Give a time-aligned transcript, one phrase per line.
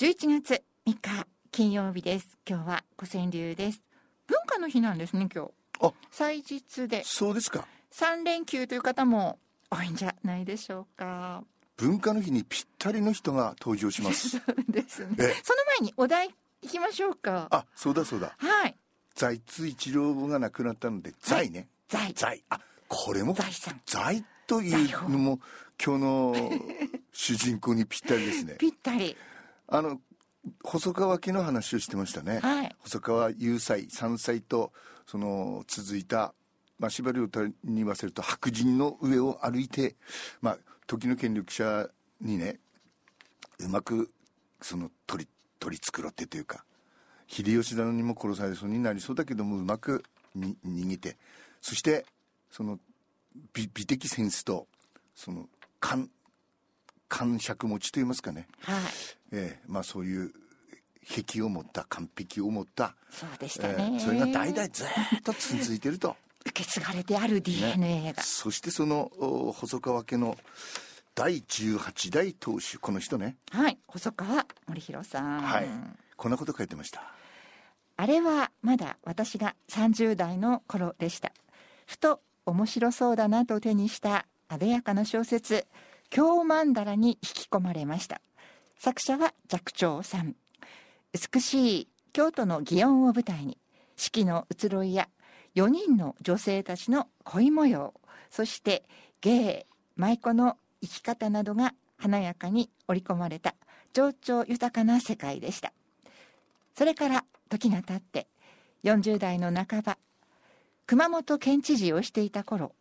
[0.00, 2.38] 11月3日金曜日です。
[2.48, 3.82] 今日は古川流です。
[4.28, 5.50] 文化の日なんですね今日。
[5.82, 5.92] あ。
[6.10, 7.02] 祭日で。
[7.04, 7.66] そうですか。
[7.92, 11.44] 3連休という方も多いんじゃないでしょうか。
[11.76, 14.30] 文化の日にぴったりの人が登場します。
[14.30, 15.08] そうですね。
[15.18, 15.34] え。
[15.42, 16.30] その前にお題
[16.62, 17.48] いきましょうか。
[17.50, 18.34] あそうだそうだ。
[18.38, 18.76] はい。
[19.14, 22.14] 財津一郎が亡くなったので財ね、財。
[22.14, 22.42] 財。
[22.48, 22.58] あ
[22.88, 23.78] これも財産。
[23.84, 25.40] 財というのも
[25.78, 26.50] 今日の
[27.12, 28.54] 主人公にぴったりですね。
[28.58, 29.14] ぴったり
[29.70, 30.00] あの
[30.64, 32.76] 細川家の話をしてましたね、はい。
[32.80, 34.72] 細川雄斎3歳と
[35.06, 36.34] その続いた、
[36.78, 39.96] まあ、司馬遼太に言わせると白人の上を歩いて、
[40.40, 41.88] まあ、時の権力者
[42.20, 42.58] にね
[43.60, 44.10] うまく
[44.60, 46.64] その取り取り繕ってというか
[47.28, 50.02] 秀吉殿にも殺されそうになりそうだけどもうまく
[50.34, 51.16] に逃げて
[51.60, 52.06] そして
[52.50, 52.78] その
[53.52, 54.66] 美美的センスと
[55.14, 55.46] その
[55.78, 56.10] 感
[57.10, 58.46] 感触持ちといいますかね。
[58.62, 58.82] はい。
[59.32, 60.32] ええまあそういう
[61.06, 64.86] 癖を持った完璧を持った、そうでしたえね、えそれが代々ずっ
[65.22, 66.16] と続いてると。
[66.46, 70.38] 受け継がれてある DNA が、そしてそのお細川家の
[71.14, 73.78] 第18代当主この人ね、はい。
[73.88, 75.42] 細川森弘さん。
[75.42, 75.68] はい。
[76.16, 77.02] こんなこと書いてました。
[77.96, 81.32] あれはまだ私が30代の頃でした。
[81.86, 85.66] ふと面白そうだなと手にした艶やかな小説
[86.10, 88.20] 「京曼荼羅」に引き込まれました。
[88.78, 90.34] 作者は寂聴さん。
[91.12, 93.58] 美しい京都の祇園を舞台に
[93.96, 95.08] 四季の移ろいや
[95.54, 97.94] 4人の女性たちの恋模様
[98.30, 98.84] そして
[99.20, 99.66] 芸
[99.96, 103.54] 舞妓の生き方などが華やかに織り込まれた
[103.92, 105.72] 情緒豊かな世界でした。
[106.74, 108.26] それから時が経って
[108.84, 109.98] 40代の半ば
[110.86, 112.72] 熊本県知事をしていた頃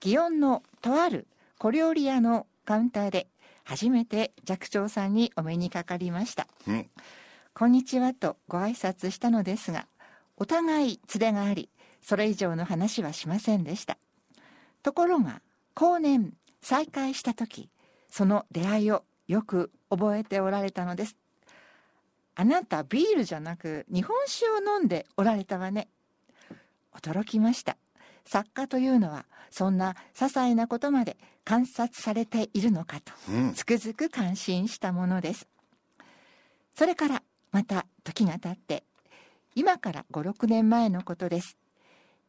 [0.00, 1.26] 祇園のとある
[1.58, 3.28] 小料理屋のカウンターで
[3.64, 6.46] 初めて寂聴さんにお目にかかりました。
[6.66, 6.90] うん。
[7.54, 9.86] こんにちはとご挨拶したのですが
[10.36, 11.68] お互い連れがあり
[12.02, 13.96] それ以上の話はしませんでした。
[14.82, 15.40] ところが
[15.74, 17.68] 後年再会した時
[18.08, 21.16] その出会いをよく覚えておられたのです。
[22.34, 25.88] あなたビールじゃなく日本酒を飲んでおられたわね。
[26.94, 27.76] 驚きました
[28.24, 33.54] 作家というのはそんな些細なことまで観察されているのかとうん。
[33.54, 35.46] つくづく感心したものです。
[36.74, 38.84] それからまた時が経って
[39.54, 41.56] 今から56年前のことです。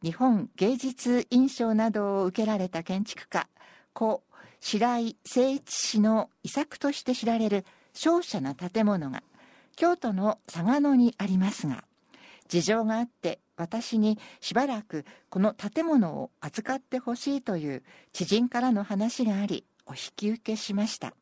[0.02, 3.48] 日本芸術院賞などを受けられた建築家
[3.92, 4.22] 故
[4.60, 7.64] 白井誠一氏の遺作として知られる
[7.94, 9.22] 瀟洒な建物が
[9.74, 11.84] 京都の嵯峨野にありますが
[12.48, 21.14] 事情があって私にしばらくこの建物を預かってほしいという知人からの話がありお引き受けしました。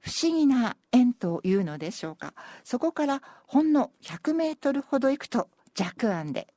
[0.00, 2.34] 不思議な縁というのでしょうか。
[2.64, 6.48] そこからほんの100メートルほど行くと寂庵で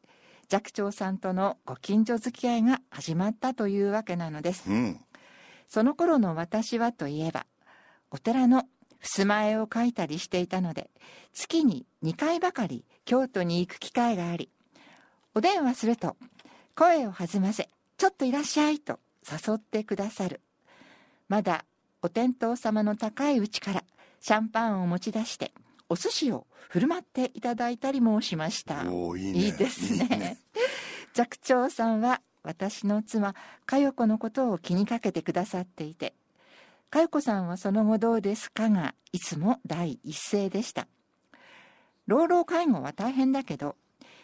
[0.50, 4.70] 寂聴さんとのご近所付き合いが始まったというわけなのです。
[4.70, 5.00] うん。
[5.68, 7.46] その頃の私はといえば
[8.12, 8.64] お寺の
[9.06, 10.90] 襖絵を描いたりしていたので
[11.34, 14.50] 月に2回ばかり京都に行く機会があり
[15.36, 16.18] お電話すると
[16.76, 19.00] 声を弾ませ「ちょっといらっしゃい」と
[19.32, 20.42] 誘ってくださる。
[21.28, 21.66] まだ
[22.02, 23.84] お天道様の高いうちから
[24.20, 25.52] シャンパンを持ち出して
[25.90, 28.84] お寿司を振る舞っていただいたりもしました。
[28.84, 29.32] いいね。
[29.32, 30.08] いいですね。
[30.08, 30.38] ね。
[31.14, 33.34] 寂聴さんは私の妻
[33.66, 36.14] 佳代子のことを気にかけてくださっていて
[36.96, 40.88] 佳代子さんはその後どうですかがいつも第一声でした。
[42.08, 43.76] 老老介護は大変だけど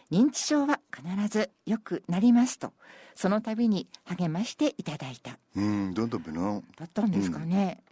[0.10, 2.72] 認知症は必ず良くなりますと
[3.14, 5.38] その度に励ましていただいた。
[5.58, 6.62] うんどんどんべな。
[6.78, 7.84] だったんですかね、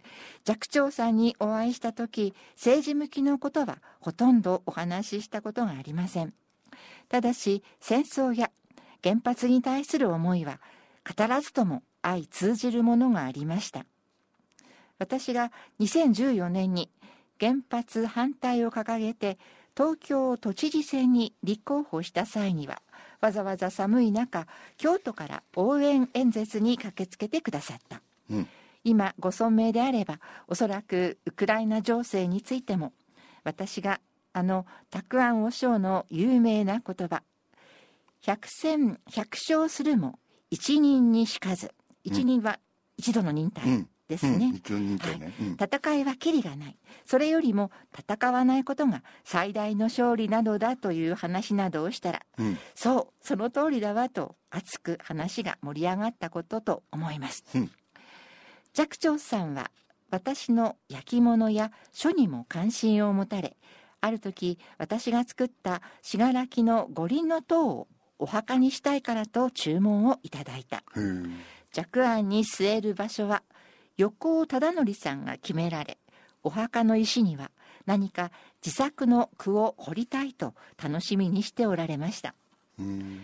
[0.46, 6.32] 寂聴さんにお会いした時政治向きのことはほとんどお話ししたことがありません。
[7.10, 8.50] ただし戦争や
[9.04, 10.58] 原発に対する思いは
[11.04, 13.84] 語らずとも相通じるものがありました
[15.00, 15.50] 私が
[15.80, 16.90] 2014年に
[17.40, 19.38] 原発反対を掲げて
[19.76, 22.82] 東京都知事選に立候補した際には
[23.20, 28.02] わざわざ寒い中京都から応援演説に駆けつけてくださった。
[28.30, 28.48] うん。
[28.84, 32.92] 今ご存命であればおそらくウクライナ情勢についても
[33.44, 34.00] 私が
[34.32, 37.22] あの沢安和尚の有名な言葉
[38.22, 40.18] 「百戦百勝するも
[40.50, 41.74] 一人にしかず」
[42.04, 42.58] 一人は
[42.96, 43.64] 一度の忍耐。
[43.64, 45.52] うんですね、うん一応忍耐ね、うん。
[45.52, 46.76] 戦いはキリがない。
[47.06, 52.58] それよりも戦わないことが最大の勝利などだという話などをしたらうん。
[52.74, 57.70] そうその通りだわと熱く話が盛り上がったことと思います、うん。
[58.74, 59.70] 寂聴さんは
[60.10, 63.56] 私の焼き物や書にも関心を持たれ
[64.00, 70.78] ある時私が作った信楽の五輪の塔をお墓にしたいからと注文をいただいた。
[70.78, 71.60] へえ。
[71.72, 73.44] 着案に据える場所は
[74.00, 75.98] 横尾忠則さんが決められ
[76.42, 77.50] お墓の石には
[77.84, 78.30] 何か
[78.64, 82.34] 自作の句を彫りたいと楽しみにしておられました。
[82.78, 83.20] うん。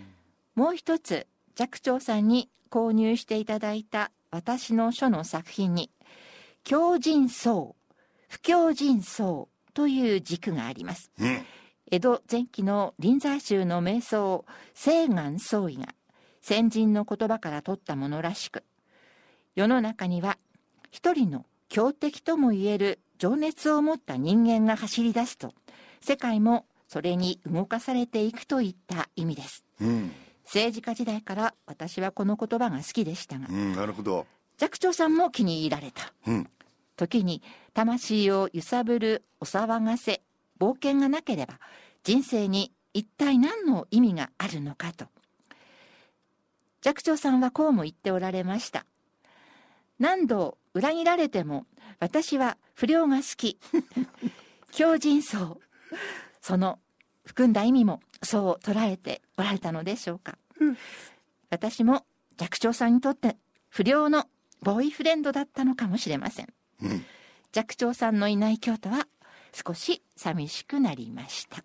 [0.53, 1.25] もう一つ
[1.55, 5.89] 寂聴さんに購入していただいた私の書の作品に
[6.63, 7.75] 「狂人僧」
[8.29, 11.11] 「不狂人僧」という軸があります。
[11.19, 11.45] うん。
[11.89, 14.45] 江戸前期の臨済宗の瞑想
[14.75, 15.95] 清願宗位が
[16.41, 18.63] 先人の言葉から取ったものらしく
[19.55, 20.37] 世の中には
[20.91, 25.53] 一人の強敵ともいえる情熱を持った人間が走り出すと
[26.01, 29.65] 世界もそれに動かされていくといった意味です。
[29.81, 30.11] うん。
[30.45, 34.25] 政治家時代から私はこの言葉が好きでしたがうんなるほど。
[34.57, 36.13] 寂聴さんも気に入られた。
[36.25, 36.49] うん。
[36.95, 37.43] 時に
[37.73, 40.21] 魂を揺さぶるお騒がせ
[40.59, 41.59] 冒険がなければ
[42.03, 45.05] 人生に一体何の意味があるのかと。
[46.81, 48.85] 寂聴さんはこうも言っておられました。
[49.99, 51.65] 何度裏切られても
[51.99, 53.59] 私は不良が好き。
[54.71, 55.59] 強人層
[56.41, 56.79] その
[57.25, 60.37] 含んだ意味もそう捉えておられたのでしょうか、
[61.49, 62.05] 私も
[62.37, 63.37] 寂聴さんにとって
[63.69, 64.25] 不良の
[64.61, 66.47] ボーイフレンドだったのかもしれません。
[66.81, 67.05] うん。
[67.53, 69.07] 寂聴さんのいない京都は
[69.51, 71.63] 少し寂しくなりました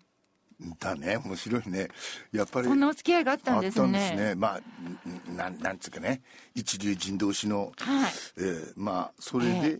[0.79, 1.17] だね。
[1.17, 1.89] 面白いね。
[2.31, 2.67] やっぱり。
[2.67, 3.83] そんなお付き合いがあったんですね。
[3.85, 4.35] あったんですね。
[4.35, 6.21] まあんなんなんつうかね。
[6.55, 8.11] 一流人同士の、はい。
[8.37, 9.79] えーまあそれで、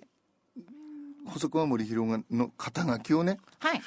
[1.26, 3.82] 細川森弘がの肩書きをねはい。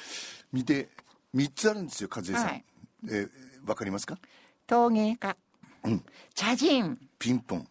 [0.51, 0.89] 見て
[1.35, 2.63] 3つあるんですよ和江さん、はい。
[3.09, 3.29] えー
[3.67, 4.17] わかりますか？
[4.65, 5.35] 陶芸家、
[5.83, 6.03] うん。
[6.33, 6.97] 茶人。
[7.19, 7.67] ピンポン。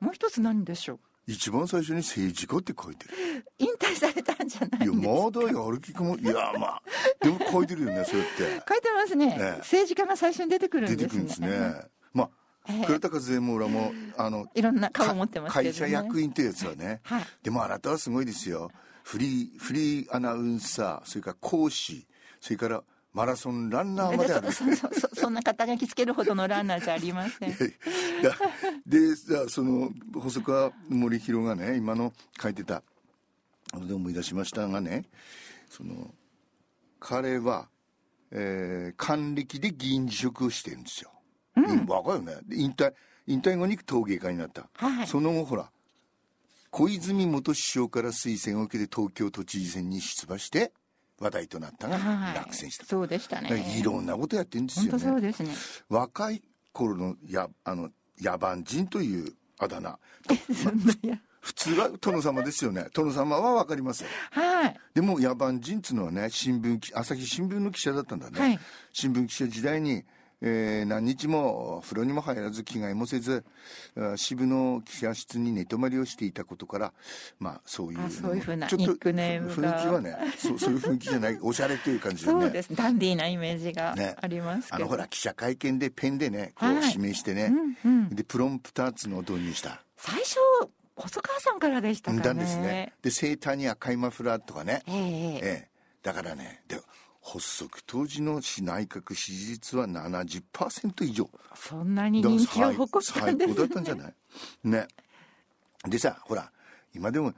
[0.00, 0.98] もう一つ何でしょう？
[1.26, 3.14] 一番最初に政治家って書いてる。
[3.58, 5.24] 引退されたんじゃないいやんですか。
[5.24, 6.16] まだやる気かも。
[6.16, 6.82] いやまあ
[7.22, 8.62] でも書いてるよねそれって。
[8.68, 9.58] 書いてますね、ええ。
[9.58, 11.02] 政治家が最初に出てくるんですね。
[11.02, 11.48] 出てくるんですね。
[12.12, 12.30] まあ
[12.68, 12.86] ええ。
[12.86, 15.72] 倉田和恵も俺もあのいろんな顔持ってますけどね。
[15.72, 17.24] 会社役員ってやつはね、はい。
[17.42, 18.70] でもあなたはすごいですよ。
[19.04, 22.06] フリーフリーアナウンサーそれから講師
[22.40, 22.82] それから
[23.12, 24.50] マラソンランナーまである。
[24.52, 27.50] そそそそんな肩書きつけるほどのランナーじゃありません。
[28.22, 28.36] だ
[28.86, 32.82] でじゃあその細川森弘がね今の書いてた
[33.74, 35.04] ので思い出しましたがね
[35.68, 36.14] その
[37.00, 37.68] 彼は、
[38.30, 41.10] えー還暦で議員辞職をしてるんですよ、
[41.56, 42.36] うん、若いよね。
[42.46, 42.94] で引退
[43.26, 45.06] 引退後に陶芸家になった、はい。
[45.06, 45.70] その後ほら
[46.70, 50.72] 小泉元首相から推薦を受けて東京都知事選に出馬して
[51.22, 52.34] 話題となったがはい。
[52.34, 53.78] 落選した、そうでしたね。
[53.78, 55.54] いろんなことやってるんです本当よねそうですね。
[55.88, 56.42] 若い
[56.72, 57.90] 頃のやあの
[58.20, 59.98] 野蛮人というあだ名。
[61.40, 62.86] 普通は殿様ですよね。
[62.92, 64.80] 殿様は分かりますよはい。
[64.94, 68.58] でも野蛮人っつうのはね新聞記朝日新聞の記者だったんだね、はい。
[68.92, 70.04] 新聞記者時代に、
[70.42, 73.44] えー何日も風呂にも入らず着替えもせず
[73.96, 76.92] あ支部の記者室に寝泊まりをしていたことから
[77.38, 82.40] まあそういうういうふうなちょっと雰囲気はねそうそういう雰囲気じゃない おしゃれという感じでね。
[82.40, 82.74] そうです。
[82.74, 84.16] ダンディーなイメージがね。
[84.20, 86.88] ありますけど、あのほら記者会見でペンでねこうはい。
[86.88, 87.52] 指名してね、
[87.84, 88.08] うんうん。
[88.10, 89.82] でプロンプターっつうのを導入した。
[89.96, 90.36] 最初
[90.96, 92.22] 細川さんからでしたかね。
[92.24, 92.92] なんですね。
[93.02, 94.96] でセーターに赤いマフラーとかね、ええ。
[94.96, 95.68] ええ。
[96.02, 96.80] だからねで
[97.24, 101.30] 発足当時の内閣支持率は70%以上。
[101.54, 104.14] そんなに人気を誇ったんです最高だったんじゃない？
[104.64, 104.88] ね。
[105.88, 106.50] でさほら
[106.94, 107.32] 今でも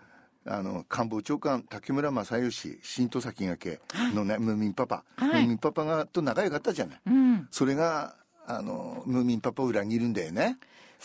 [0.47, 5.28] あの官房長官竹村正義新戸先駆けのね、ムーミンパパ、はい。
[5.28, 7.49] ムーミンパパがと仲良かったじゃない、うん。
[7.50, 8.16] それが
[8.47, 10.59] あのムーミンパパを裏切るんだよね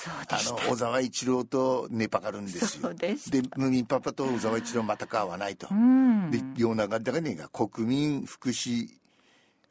[0.07, 2.93] あの小沢一郎と寝パかるんですよ。
[2.93, 3.15] で
[3.57, 6.31] ムーミンパパと小沢一郎またか合わないと、うん。
[6.31, 8.87] で世の中だからねが国民福祉、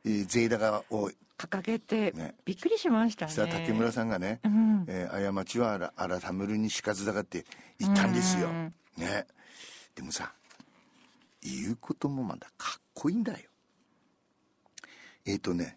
[0.04, 2.34] えー税高を掲げてね。
[2.44, 3.32] びっくりしましたね。
[3.32, 4.84] した竹村さんがね、うん。
[4.88, 7.44] えー過ちはあら改めるにしかずだがって
[7.78, 8.74] 言ったんですよ、うん。
[8.96, 9.26] ね。
[9.94, 10.32] でもさ
[11.42, 13.38] 言うこともまだかっこいいんだよ。
[15.24, 15.76] えっ、とね、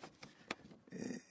[0.92, 1.22] えー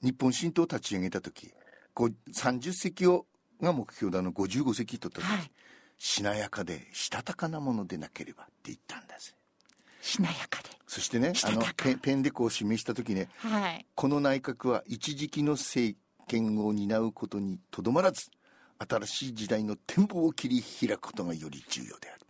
[0.00, 1.52] 日本新党を立ち上げた時
[1.94, 3.26] 30席を
[3.60, 5.50] が目標だの55席取った時、はい。
[5.98, 9.32] しなやかでしたたかなものでなければって言ったんだぜ
[10.00, 10.70] しなやかで。
[10.86, 13.86] そしてねあのペンペンでこう示した時ねはい。
[13.94, 18.30] この内閣は一時期の政権を担うことにとどまらず
[18.78, 22.20] 新しい時代の展望を切り開くことがより重要である。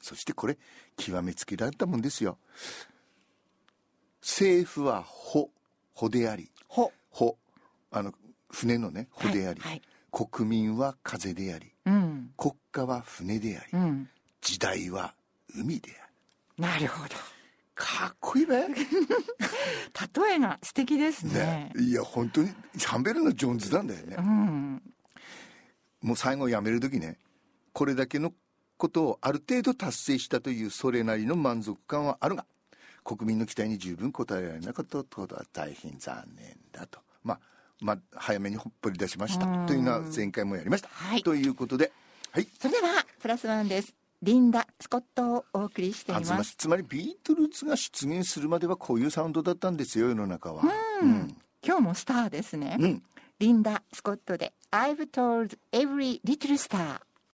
[0.00, 0.56] そしてこれ
[0.96, 2.38] 極めつけられたもんですよ。
[4.22, 5.50] 政府は帆
[5.92, 7.36] 帆でありほ帆
[7.90, 8.12] あの
[8.50, 9.70] 船のね帆であり、はい。
[9.72, 12.30] はい国民は風でありうん。
[12.36, 14.08] 国家は船であり、うん。
[14.40, 15.14] 時代は
[15.54, 16.12] 海である。
[16.56, 17.14] なるほど。
[17.74, 18.74] かっこいいべね。
[20.16, 21.72] 例えが素敵ですね。
[21.78, 24.82] いや本当にシャンベルの上手なんだよね、うん。
[26.02, 27.18] もう最後辞める時ね
[27.72, 28.32] これだけの
[28.76, 32.46] ことをある程度達成したというそれなりの満足感はあるが
[33.04, 37.00] 国民の期待に十分応えられなかったことは大変残念だと。
[37.22, 37.40] まあ
[37.80, 39.46] まあ早めにほっぽり出しました。
[39.46, 39.66] うん。
[39.66, 41.22] というのは前回もやりました、はい。
[41.22, 41.92] ということで
[42.32, 42.48] はい。
[42.60, 43.94] それではプラスワンです。
[44.20, 50.64] リンダ・スコットをお送りしていあますつまりビートルズが出現するまではこういうサウンドだったんですよ世の中は。
[51.02, 51.36] うん。
[51.64, 53.02] 今日もスターですね、うん。
[53.38, 57.00] リンダ・スコットで I've told every little star